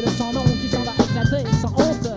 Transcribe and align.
le 0.00 0.34
nom 0.34 0.42
qui 0.60 0.68
s'en 0.68 0.82
va 0.82 0.92
éclater 0.92 1.44
sans 1.62 1.70
honte. 1.70 2.10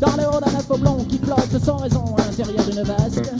Dans 0.00 0.16
le 0.16 0.26
haut 0.28 0.40
d'un 0.40 0.58
info 0.58 0.78
blond 0.78 1.04
qui 1.04 1.18
flotte 1.18 1.62
sans 1.62 1.76
raison 1.76 2.16
à 2.16 2.22
l'intérieur 2.24 2.64
d'une 2.64 2.82
vasque. 2.82 3.30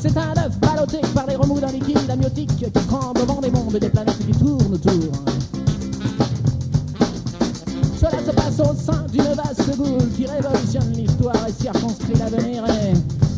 C'est 0.00 0.16
un 0.16 0.30
œuf 0.30 0.58
ballotté 0.60 1.00
par 1.14 1.26
les 1.26 1.36
remous 1.36 1.60
d'un 1.60 1.72
liquide 1.72 2.10
amniotique 2.10 2.56
qui 2.56 2.70
tremble 2.70 3.20
au 3.20 3.26
vent 3.26 3.40
des 3.42 3.50
mondes 3.50 3.76
et 3.76 3.80
des 3.80 3.90
planètes 3.90 4.26
qui 4.26 4.32
tournent 4.32 4.72
autour. 4.72 5.12
Cela 8.00 8.24
se 8.24 8.30
passe 8.30 8.60
au 8.60 8.74
sein 8.74 9.04
d'une 9.12 9.34
vaste 9.34 9.76
boule 9.76 10.08
qui 10.16 10.26
révolutionne 10.26 10.92
l'histoire 10.92 11.46
et 11.46 11.52
circonscrit 11.52 12.14
l'avenir. 12.14 12.64
Et... 12.66 12.94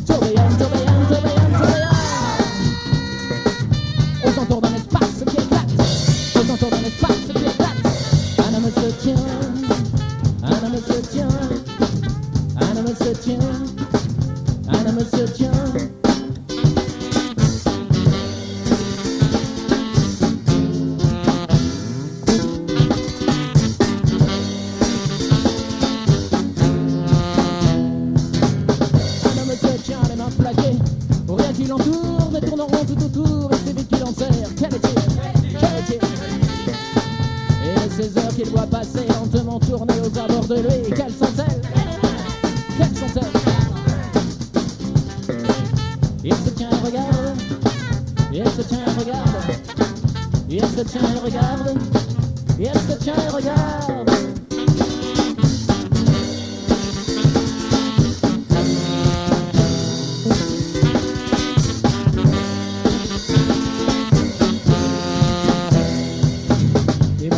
Surveillant, 0.06 0.50
surveillant. 0.58 0.99
Aux 4.40 4.44
entours 4.44 4.62
d'un 4.62 4.74
espace 4.74 5.22
qui 5.28 5.36
éclate, 5.36 5.68
aux 6.34 6.50
entours 6.50 6.70
d'un 6.70 6.78
espace 6.78 7.18
qui 7.26 7.42
éclate. 7.42 7.84
Un 8.38 8.54
homme 8.54 8.70
se 8.74 8.88
tient, 9.02 9.24
un 10.42 10.48
homme 10.64 10.80
se 10.88 10.98
tient, 11.10 11.28
un 12.56 12.76
homme 12.78 12.94
se 12.98 13.10
tient, 13.20 13.38
un 14.66 14.86
homme 14.88 15.00
se 15.00 15.24
tient. 15.34 15.50
Un 29.22 29.36
homme 29.38 29.56
se 29.60 29.72
tient 29.82 30.00
les 30.08 30.16
mains 30.16 30.30
plaquées, 30.38 30.78
rien 31.28 31.52
qui 31.52 31.64
l'entoure, 31.66 32.30
mais 32.32 32.40
tourne 32.40 32.60
en 32.62 32.66
rond 32.66 32.84
tout 32.86 33.04
autour, 33.04 33.39
qu'il 38.42 38.50
voit 38.52 38.66
passer 38.66 39.06
lentement 39.06 39.58
tourner 39.58 39.94
aux 40.00 40.18
abords 40.18 40.46
de 40.46 40.54
lui, 40.54 40.94
quelles 40.96 41.12
sont-elles? 41.12 41.60
Quelles 42.78 42.96
sont-elles? 42.96 43.40
Il 46.24 46.34
se 46.34 46.50
tient 46.50 46.70
regarde, 46.82 47.36
il 48.32 48.48
se 48.48 48.62
tient 48.62 48.78
et 48.78 48.98
regarde, 48.98 49.28
il 50.48 50.60
se 50.60 50.80
tient 50.82 51.00
et 51.02 51.18
regarde, 51.18 51.78
il 52.58 52.66
se 52.66 52.98
tient 52.98 53.14
et 53.14 53.28
regarde. 53.28 54.09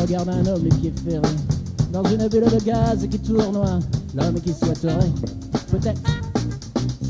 Regarde 0.02 0.28
un 0.30 0.46
homme 0.46 0.64
les 0.64 0.76
pieds 0.76 0.92
ferrés 1.04 1.36
dans 1.92 2.02
une 2.04 2.26
bulle 2.28 2.44
de 2.44 2.64
gaz 2.64 3.06
qui 3.08 3.18
tournoie. 3.18 3.78
L'homme 4.14 4.40
qui 4.40 4.52
souhaiterait, 4.52 5.10
peut-être, 5.70 6.00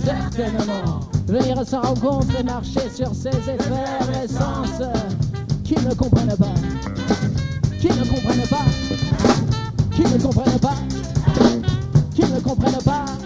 certainement, 0.05 1.01
venir 1.27 1.59
à 1.59 1.65
sa 1.65 1.81
rencontre 1.81 2.39
et 2.39 2.43
marcher 2.43 2.89
sur 2.95 3.15
ses 3.15 3.31
effervescences. 3.31 4.83
Qui 5.65 5.75
ne 5.77 5.95
comprennent 5.95 6.37
pas, 6.37 6.55
qui 7.81 7.89
ne 7.89 8.05
comprennent 8.05 8.49
pas, 8.49 8.65
qui 9.95 10.03
ne 10.03 10.19
comprennent 10.19 10.59
pas, 10.59 10.75
qui 12.15 12.23
ne 12.23 12.41
comprennent 12.41 12.83
pas. 12.85 13.22